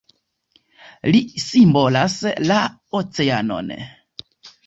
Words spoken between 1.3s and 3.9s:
simbolas la oceanon.